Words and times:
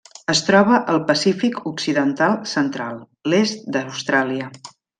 Es 0.33 0.39
troba 0.45 0.77
al 0.93 0.97
Pacífic 1.11 1.59
occidental 1.73 2.35
central: 2.55 2.97
l'est 3.35 3.71
d'Austràlia. 3.77 4.51